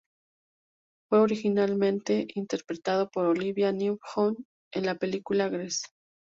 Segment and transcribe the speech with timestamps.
[1.09, 4.35] Fue originalmente interpretado por Olivia Newton-John
[4.73, 5.85] en la película "Grease".